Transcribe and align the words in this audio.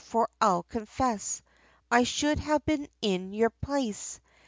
for 0.03 0.27
I'll 0.41 0.63
confess, 0.63 1.43
I 1.91 2.05
should 2.05 2.39
have 2.39 2.65
been 2.65 2.87
in 3.03 3.35
your 3.35 3.51
place. 3.51 4.19